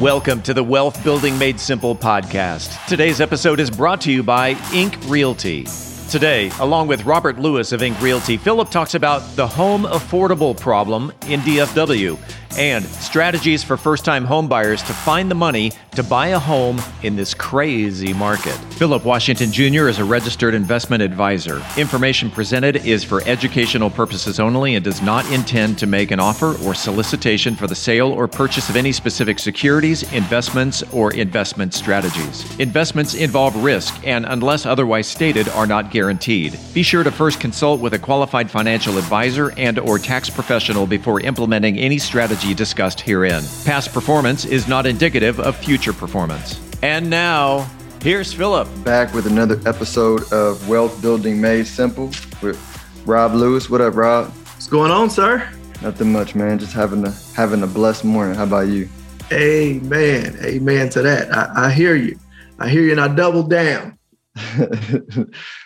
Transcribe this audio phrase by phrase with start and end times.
[0.00, 2.86] Welcome to the Wealth Building Made Simple podcast.
[2.86, 5.66] Today's episode is brought to you by Ink Realty.
[6.08, 11.12] Today, along with Robert Lewis of Ink Realty, Philip talks about the home affordable problem
[11.26, 12.18] in DFW
[12.56, 17.16] and strategies for first time homebuyers to find the money to buy a home in
[17.16, 18.54] this crazy market.
[18.74, 19.88] Philip Washington Jr.
[19.88, 21.62] is a registered investment advisor.
[21.76, 26.56] Information presented is for educational purposes only and does not intend to make an offer
[26.64, 32.58] or solicitation for the sale or purchase of any specific securities, investments, or investment strategies.
[32.58, 36.58] Investments involve risk and, unless otherwise stated, are not guaranteed.
[36.72, 41.20] Be sure to first consult with a qualified financial advisor and or tax professional before
[41.20, 43.42] implementing any strategy strategy discussed herein.
[43.64, 46.58] Past performance is not indicative of future performance.
[46.82, 47.68] And now,
[48.02, 48.66] here's Philip.
[48.82, 52.06] Back with another episode of Wealth Building Made Simple
[52.40, 52.58] with
[53.04, 53.68] Rob Lewis.
[53.68, 54.28] What up, Rob?
[54.28, 55.46] What's going on, sir?
[55.82, 56.58] Nothing much, man.
[56.58, 58.36] Just having a having a blessed morning.
[58.36, 58.88] How about you?
[59.32, 60.38] Amen.
[60.42, 61.30] Amen to that.
[61.32, 62.18] I, I hear you.
[62.58, 63.98] I hear you, and I double down.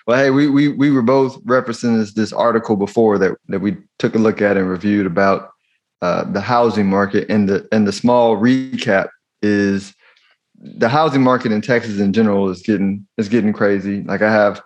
[0.06, 3.76] well, hey, we we we were both referencing this, this article before that that we
[3.98, 5.53] took a look at and reviewed about
[6.04, 9.08] uh, the housing market and the and the small recap
[9.40, 9.94] is
[10.60, 14.02] the housing market in Texas in general is getting is getting crazy.
[14.02, 14.60] Like I have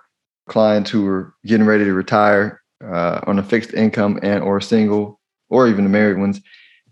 [0.49, 5.21] clients who are getting ready to retire uh, on a fixed income and or single
[5.49, 6.41] or even the married ones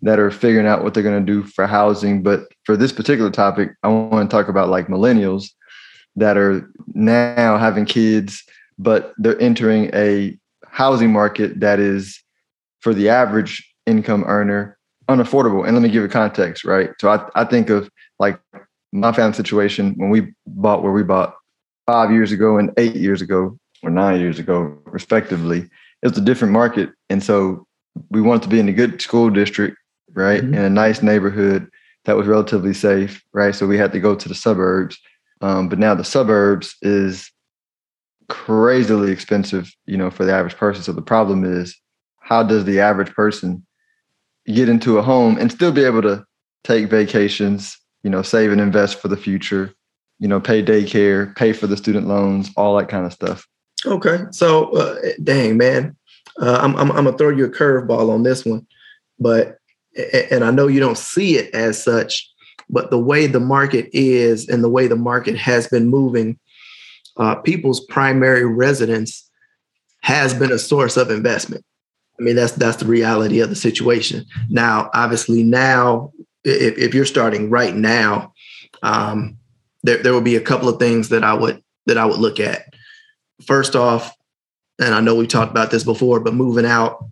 [0.03, 2.23] that are figuring out what they're going to do for housing.
[2.23, 5.49] But for this particular topic, I want to talk about like millennials
[6.15, 8.45] that are now having kids,
[8.79, 12.23] but they're entering a housing market that is
[12.79, 14.77] for the average income earner
[15.09, 15.65] unaffordable.
[15.65, 16.91] And let me give you context, right?
[17.01, 18.39] So I, I think of like
[18.93, 21.35] my family situation when we bought where we bought
[21.87, 25.69] five years ago and eight years ago or nine years ago, respectively.
[26.03, 26.91] It was a different market.
[27.09, 27.67] And so
[28.11, 29.77] we wanted to be in a good school district,
[30.13, 30.43] right?
[30.43, 30.55] Mm-hmm.
[30.55, 31.71] In a nice neighborhood
[32.05, 33.55] that was relatively safe, right?
[33.55, 34.99] So we had to go to the suburbs.
[35.41, 37.31] Um, but now the suburbs is
[38.29, 40.83] crazily expensive, you know, for the average person.
[40.83, 41.77] So the problem is,
[42.21, 43.65] how does the average person
[44.47, 46.25] get into a home and still be able to
[46.65, 49.75] take vacations, you know, save and invest for the future,
[50.19, 53.47] you know, pay daycare, pay for the student loans, all that kind of stuff.
[53.85, 54.25] Okay.
[54.31, 55.97] So, uh, dang, man,
[56.41, 58.67] uh, I'm, I'm, I'm going to throw you a curveball on this one.
[59.19, 59.59] But,
[60.31, 62.29] and I know you don't see it as such,
[62.69, 66.39] but the way the market is and the way the market has been moving,
[67.17, 69.29] uh, people's primary residence
[70.01, 71.65] has been a source of investment.
[72.19, 74.25] I mean, that's that's the reality of the situation.
[74.49, 76.13] Now, obviously, now
[76.45, 78.33] if, if you're starting right now,
[78.83, 79.37] um,
[79.83, 82.41] there there will be a couple of things that I would that I would look
[82.41, 82.75] at.
[83.47, 84.15] First off,
[84.79, 87.05] and I know we talked about this before, but moving out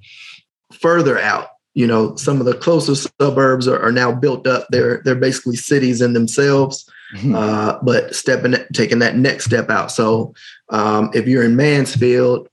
[0.72, 4.66] further out, you know, some of the closest suburbs are, are now built up.
[4.70, 6.88] They're they're basically cities in themselves.
[7.16, 7.34] Mm-hmm.
[7.34, 9.93] Uh, but stepping taking that next step out.
[9.93, 10.34] So
[10.70, 12.48] um, if you're in Mansfield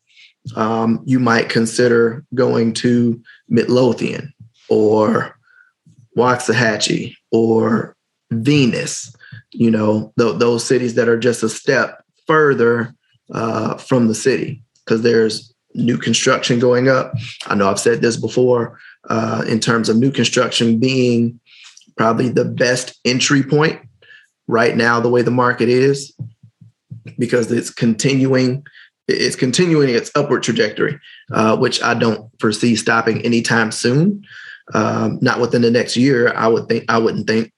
[0.55, 4.33] um, you might consider going to Midlothian
[4.69, 5.37] or
[6.17, 7.95] Waxahachie or
[8.31, 9.13] Venus,
[9.51, 12.93] you know, th- those cities that are just a step further
[13.33, 17.13] uh, from the city because there's new construction going up.
[17.47, 18.79] I know I've said this before
[19.09, 21.39] uh, in terms of new construction being
[21.97, 23.79] probably the best entry point
[24.47, 26.13] right now, the way the market is,
[27.17, 28.65] because it's continuing
[29.11, 30.99] it's continuing its upward trajectory,
[31.31, 34.23] uh, which I don't foresee stopping anytime soon.
[34.73, 36.85] Um, not within the next year, I would think.
[36.89, 37.51] I wouldn't think.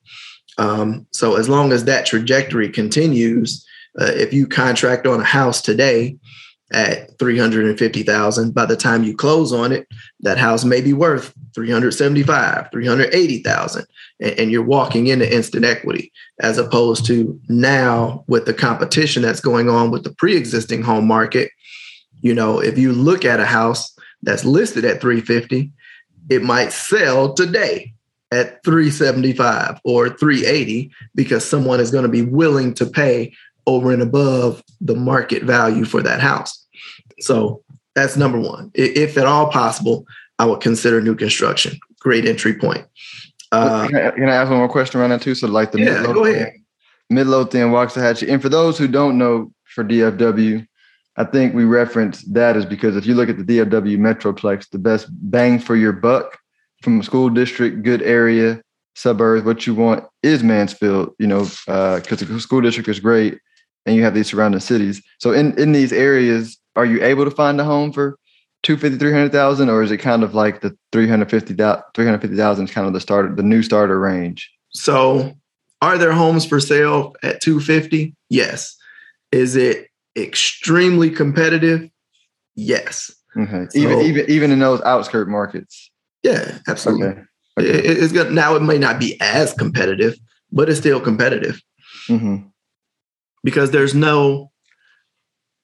[0.58, 3.66] Um, so as long as that trajectory continues,
[4.00, 6.18] uh, if you contract on a house today
[6.74, 9.88] at 350,000 by the time you close on it
[10.22, 13.86] that house may be worth 375 380,000
[14.20, 19.40] and, and you're walking into instant equity as opposed to now with the competition that's
[19.40, 21.52] going on with the pre-existing home market.
[22.22, 25.72] You know if you look at a house that's listed at 350
[26.30, 27.94] it might sell today
[28.32, 33.32] at 375 or 380 because someone is going to be willing to pay
[33.68, 36.63] over and above the market value for that house
[37.24, 37.64] so
[37.96, 38.72] that's number one.
[38.74, 40.06] If at all possible,
[40.40, 41.80] I would consider new construction.
[42.00, 42.86] Great entry point.
[43.52, 45.36] Uh, can, I, can, I, ask one more question around that too?
[45.36, 46.66] So like the yeah, Midlothian.
[47.10, 48.32] Midlothian, Waxahachie.
[48.32, 50.66] And for those who don't know for DFW,
[51.16, 54.80] I think we reference that is because if you look at the DFW Metroplex, the
[54.80, 56.40] best bang for your buck
[56.82, 58.60] from a school district, good area,
[58.96, 63.38] suburbs, what you want is Mansfield, you know, because uh, the school district is great
[63.86, 65.04] and you have these surrounding cities.
[65.20, 68.18] So in, in these areas, are you able to find a home for
[68.64, 73.00] 250 300,000 or is it kind of like the 350,000 350,000 is kind of the
[73.00, 74.50] starter the new starter range?
[74.70, 75.34] So
[75.82, 78.16] are there homes for sale at 250?
[78.30, 78.76] Yes.
[79.32, 81.90] Is it extremely competitive?
[82.56, 83.12] Yes.
[83.36, 83.66] Okay.
[83.70, 85.92] So, even even even in those outskirt markets.
[86.22, 87.08] Yeah, absolutely.
[87.08, 87.22] Okay.
[87.60, 87.70] okay.
[87.70, 88.32] It, it's good.
[88.32, 90.16] Now it may not be as competitive,
[90.52, 91.62] but it's still competitive.
[92.08, 92.48] Mm-hmm.
[93.44, 94.53] Because there's no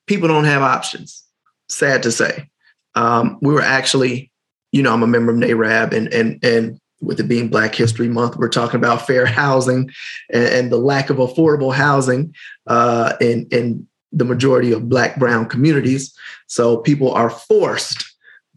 [0.10, 1.24] people don't have options.
[1.70, 2.50] Sad to say.
[2.96, 4.32] Um, we were actually,
[4.74, 8.10] you know, I'm a member of NAREB and and and with it being Black History
[8.10, 9.90] Month, we're talking about fair housing
[10.34, 12.36] and, and the lack of affordable housing
[12.68, 16.14] uh, in, in the majority of Black, Brown communities.
[16.48, 18.04] So people are forced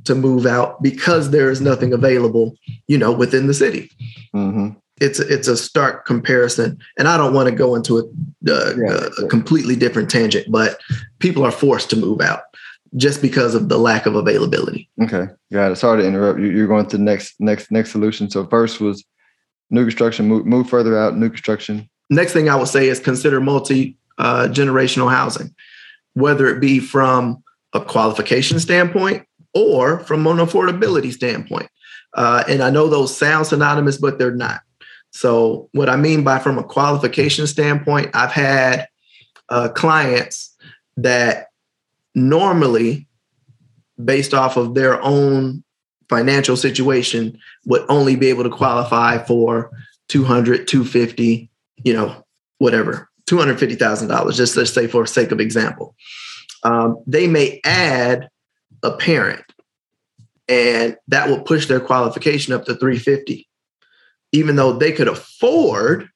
[0.05, 2.57] to move out because there is nothing available,
[2.89, 3.91] you know, within the city.
[4.35, 4.71] Mm-hmm.
[5.03, 8.03] It's a, it's a stark comparison, and I don't want to go into a,
[8.51, 10.81] uh, yeah, a, a completely different tangent, but
[11.19, 12.43] people are forced to move out
[12.97, 14.89] just because of the lack of availability.
[15.03, 15.77] Okay, got it.
[15.77, 16.41] Sorry to interrupt.
[16.41, 18.31] You're going to the next next next solution.
[18.31, 19.05] So first was
[19.71, 20.29] new construction.
[20.29, 21.17] Move, move further out.
[21.17, 21.89] New construction.
[22.11, 25.55] Next thing I would say is consider multi uh, generational housing,
[26.15, 31.69] whether it be from a qualification standpoint or from an affordability standpoint.
[32.15, 34.61] Uh, and I know those sound synonymous, but they're not.
[35.13, 38.89] So what I mean by from a qualification standpoint, I've had
[39.49, 40.57] uh, clients
[40.97, 41.49] that
[42.15, 43.07] normally
[44.03, 45.63] based off of their own
[46.09, 49.71] financial situation would only be able to qualify for
[50.09, 51.49] 200 250
[51.85, 52.23] you know
[52.59, 55.95] whatever $250000 just let's say for sake of example.
[56.65, 58.29] Um, they may add
[58.83, 59.45] a parent
[60.49, 63.49] and that will push their qualification up to 350
[64.33, 66.09] even though they could afford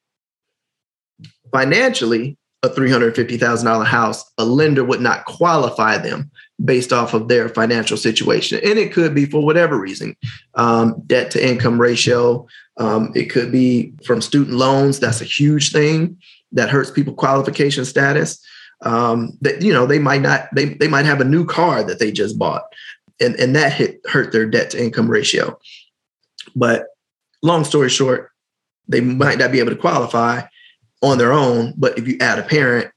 [1.52, 6.30] financially a $350,000 house, a lender would not qualify them
[6.64, 8.58] based off of their financial situation.
[8.64, 10.16] And it could be for whatever reason
[10.54, 12.46] um, debt to income ratio.
[12.78, 14.98] Um, it could be from student loans.
[14.98, 16.18] That's a huge thing
[16.52, 18.44] that hurts people qualification status.
[18.82, 21.98] Um, that you know they might not they they might have a new car that
[21.98, 22.64] they just bought,
[23.18, 25.58] and and that hit hurt their debt to income ratio.
[26.54, 26.88] But
[27.42, 28.30] long story short,
[28.88, 30.42] they might not be able to qualify
[31.02, 32.90] on their own, but if you add a parent,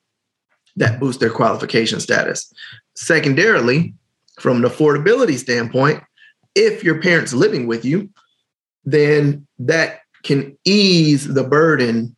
[0.75, 2.51] that boosts their qualification status.
[2.95, 3.93] Secondarily,
[4.39, 6.01] from an affordability standpoint,
[6.55, 8.09] if your parents living with you,
[8.85, 12.15] then that can ease the burden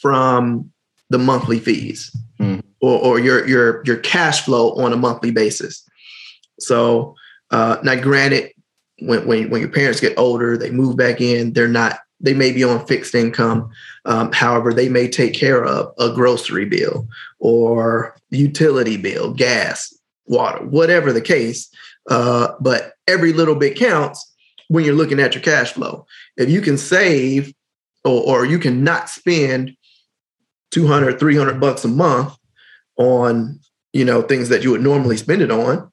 [0.00, 0.70] from
[1.10, 2.62] the monthly fees mm.
[2.80, 5.84] or, or your your your cash flow on a monthly basis.
[6.58, 7.14] So
[7.50, 8.52] uh, now, granted,
[9.00, 11.52] when, when when your parents get older, they move back in.
[11.52, 13.70] They're not they may be on fixed income.
[14.04, 17.08] Um, however, they may take care of a grocery bill
[17.38, 19.94] or utility bill, gas,
[20.26, 21.70] water, whatever the case.
[22.10, 24.30] Uh, but every little bit counts
[24.68, 26.06] when you're looking at your cash flow.
[26.36, 27.52] If you can save
[28.04, 29.76] or, or you can not spend
[30.70, 32.36] 200, 300 bucks a month
[32.96, 33.60] on,
[33.92, 35.90] you know, things that you would normally spend it on,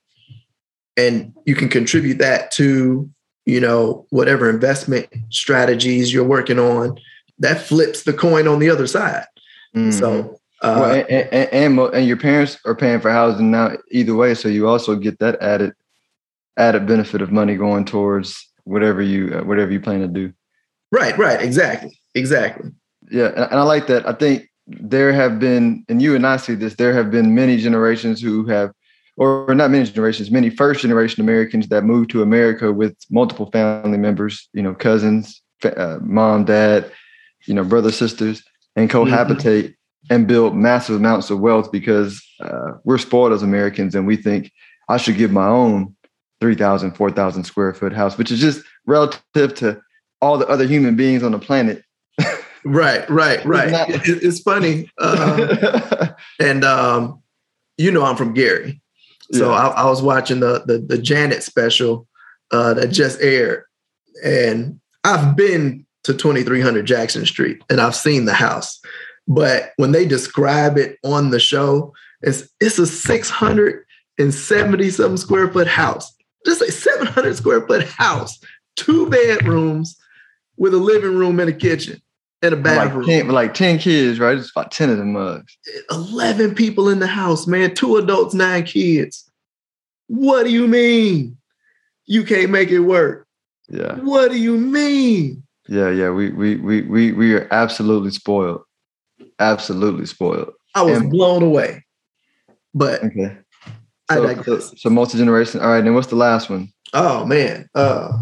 [0.97, 3.09] and you can contribute that to
[3.47, 6.99] you know, whatever investment strategies you're working on,
[7.39, 9.23] that flips the coin on the other side.
[9.73, 9.91] Mm-hmm.
[9.91, 14.15] So, uh, well, and, and, and, and, your parents are paying for housing now either
[14.15, 14.33] way.
[14.33, 15.73] So you also get that added,
[16.57, 20.33] added benefit of money going towards whatever you, uh, whatever you plan to do.
[20.91, 21.17] Right.
[21.17, 21.41] Right.
[21.41, 21.97] Exactly.
[22.15, 22.71] Exactly.
[23.09, 23.27] Yeah.
[23.27, 24.05] And, and I like that.
[24.05, 27.55] I think there have been, and you and I see this, there have been many
[27.55, 28.73] generations who have
[29.17, 33.97] or not many generations, many first generation Americans that moved to America with multiple family
[33.97, 36.91] members, you know, cousins, uh, mom, dad,
[37.47, 38.43] you know, brothers, sisters,
[38.75, 40.13] and cohabitate mm-hmm.
[40.13, 44.51] and build massive amounts of wealth because uh, we're spoiled as Americans and we think
[44.87, 45.95] I should give my own
[46.39, 49.81] 3,000, 4,000 square foot house, which is just relative to
[50.21, 51.83] all the other human beings on the planet.
[52.63, 53.89] right, right, right.
[53.89, 54.91] It's, it's funny.
[54.99, 56.09] Uh,
[56.39, 57.23] and, um,
[57.77, 58.79] you know, I'm from Gary.
[59.33, 59.57] So yeah.
[59.57, 62.07] I, I, was watching the, the, the Janet special
[62.51, 63.65] uh, that just aired,
[64.23, 68.79] and I've been to 2300 Jackson Street and I've seen the house,
[69.27, 75.67] but when they describe it on the show, it's it's a 670 something square foot
[75.67, 76.15] house,
[76.45, 78.39] just a 700 square foot house,
[78.77, 79.97] two bedrooms
[80.55, 82.01] with a living room and a kitchen
[82.41, 83.05] and a bathroom.
[83.05, 84.37] Like 10, like 10 kids, right?
[84.37, 85.57] It's about 10 of them mugs.
[85.91, 87.73] 11 people in the house, man.
[87.73, 89.29] Two adults, nine kids.
[90.07, 91.37] What do you mean?
[92.05, 93.27] You can't make it work.
[93.69, 93.95] Yeah.
[93.95, 95.43] What do you mean?
[95.67, 96.09] Yeah, yeah.
[96.09, 98.61] We we we we we are absolutely spoiled.
[99.39, 100.53] Absolutely spoiled.
[100.73, 101.83] I was and, blown away.
[102.73, 103.37] But okay.
[104.09, 105.59] So, so, so multi-generation.
[105.59, 106.71] All right, then what's the last one?
[106.93, 107.67] Oh man.
[107.75, 108.13] Uh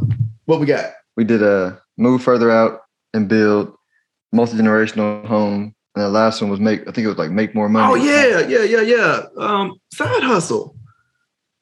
[0.46, 0.94] what we got?
[1.16, 2.82] We did a move further out
[3.14, 3.76] and build
[4.36, 6.82] multi generational home, and the last one was make.
[6.82, 7.92] I think it was like make more money.
[7.92, 9.22] Oh yeah, yeah, yeah, yeah.
[9.38, 10.76] Um, side hustle.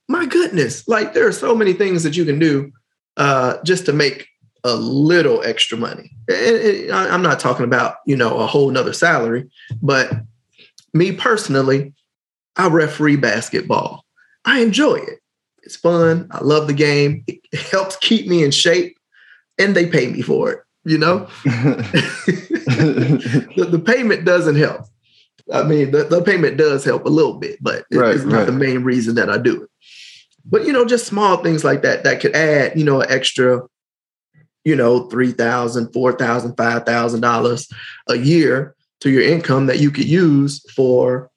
[0.10, 2.72] My goodness, like there are so many things that you can do
[3.18, 4.28] uh, just to make
[4.64, 6.12] a little extra money.
[6.30, 9.50] I'm not talking about you know a whole nother salary,
[9.82, 10.12] but
[10.94, 11.94] me personally,
[12.56, 14.04] I referee basketball.
[14.46, 15.20] I enjoy it.
[15.64, 16.28] It's fun.
[16.32, 17.24] I love the game.
[17.28, 17.40] It
[17.72, 18.98] helps keep me in shape,
[19.58, 20.60] and they pay me for it.
[20.86, 22.58] You know, the,
[23.72, 24.82] the, payment doesn't help.
[25.54, 28.40] I mean, the, the, payment does help a little bit, but it, right, it's not
[28.40, 28.46] right.
[28.46, 29.70] the main reason that I do it.
[30.46, 33.62] But you know, just small things like that that could add, you know, an extra,
[34.66, 37.72] you know, three thousand, four thousand, five thousand dollars
[38.10, 41.32] a year to your income that you could use for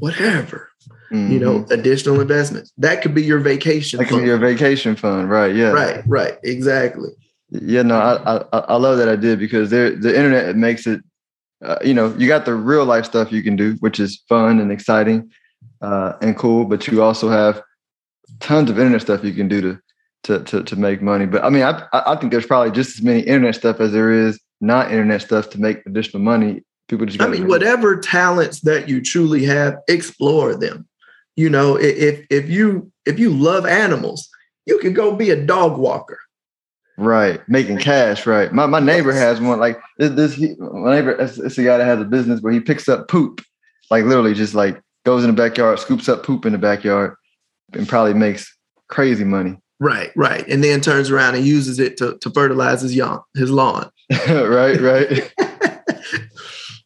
[0.00, 0.68] whatever
[1.10, 1.32] mm-hmm.
[1.32, 1.72] you know, mm-hmm.
[1.72, 2.72] additional investments.
[2.78, 3.98] That could be your vacation.
[3.98, 4.22] That could fund.
[4.22, 5.54] be your vacation fund, right?
[5.54, 5.70] Yeah.
[5.70, 6.02] Right.
[6.06, 6.38] Right.
[6.42, 7.10] Exactly.
[7.50, 7.82] Yeah.
[7.82, 11.00] No, I I, I love that I did because there the internet makes it.
[11.60, 14.60] Uh, you know, you got the real life stuff you can do, which is fun
[14.60, 15.28] and exciting
[15.80, 16.64] uh, and cool.
[16.64, 17.60] But you also have
[18.40, 19.80] tons of internet stuff you can do to
[20.24, 21.26] to to, to make money.
[21.26, 24.12] But I mean, I I think there's probably just as many internet stuff as there
[24.12, 26.62] is not internet stuff to make additional money.
[26.88, 27.20] People just.
[27.20, 30.86] I mean, whatever talents that you truly have, explore them.
[31.36, 34.28] You know, if if you if you love animals,
[34.66, 36.18] you can go be a dog walker.
[36.98, 38.26] Right, making cash.
[38.26, 38.52] Right.
[38.52, 39.60] My my neighbor has one.
[39.60, 42.52] Like this, this he, my neighbor, it's, it's a guy that has a business where
[42.52, 43.40] he picks up poop,
[43.88, 47.14] like literally just like goes in the backyard, scoops up poop in the backyard,
[47.72, 48.52] and probably makes
[48.88, 49.56] crazy money.
[49.78, 53.52] Right, right, and then turns around and uses it to to fertilize his yawn, his
[53.52, 53.88] lawn.
[54.28, 55.32] right, right.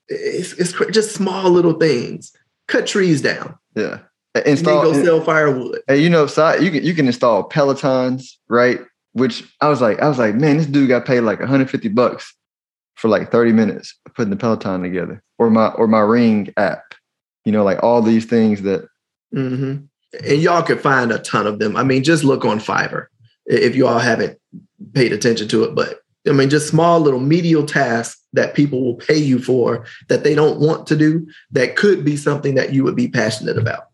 [0.09, 2.33] it's it's just small little things.
[2.69, 3.59] Cut trees down.
[3.75, 4.01] Yeah
[4.47, 5.81] install go sell firewood.
[5.87, 8.81] Hey, you know, so you can you can install Pelotons, right?
[9.13, 12.35] Which I was like, I was like, man, this dude got paid like 150 bucks
[12.95, 16.95] for like 30 minutes putting the Peloton together, or my or my Ring app.
[17.45, 18.89] You know, like all these things that.
[19.35, 19.85] Mm-hmm.
[20.29, 21.75] And y'all could find a ton of them.
[21.75, 23.07] I mean, just look on Fiverr
[23.47, 24.39] if you all haven't
[24.93, 25.75] paid attention to it.
[25.75, 30.23] But I mean, just small little medial tasks that people will pay you for that
[30.23, 33.89] they don't want to do that could be something that you would be passionate about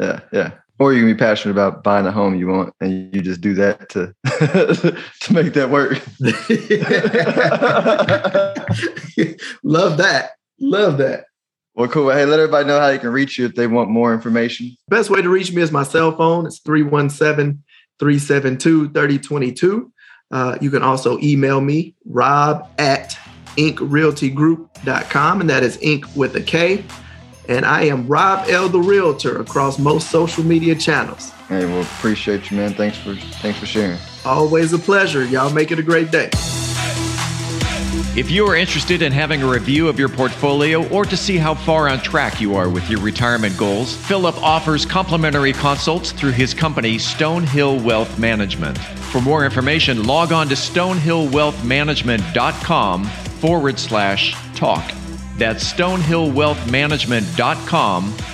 [0.00, 0.50] yeah, yeah.
[0.78, 3.54] Or you can be passionate about buying the home you want, and you just do
[3.54, 4.12] that to
[5.20, 5.92] to make that work.
[9.62, 10.30] Love that.
[10.58, 11.26] Love that.
[11.76, 12.10] Well, cool.
[12.10, 14.76] Hey, let everybody know how you can reach you if they want more information.
[14.88, 16.46] Best way to reach me is my cell phone.
[16.46, 17.62] It's 317
[18.00, 19.92] 372 3022.
[20.30, 23.16] Uh, you can also email me, rob at
[23.56, 26.84] inkrealtygroup.com, and that is ink with a K
[27.48, 28.68] and I am Rob L.
[28.68, 31.30] the Realtor across most social media channels.
[31.48, 32.74] Hey, well, appreciate you, man.
[32.74, 33.98] Thanks for thanks for sharing.
[34.24, 35.24] Always a pleasure.
[35.24, 36.30] Y'all make it a great day.
[38.16, 41.54] If you are interested in having a review of your portfolio or to see how
[41.54, 46.54] far on track you are with your retirement goals, Philip offers complimentary consults through his
[46.54, 48.78] company, Stonehill Wealth Management.
[48.78, 54.94] For more information, log on to stonehillwealthmanagement.com forward slash talk.
[55.36, 58.33] That's stonehillwealthmanagement.com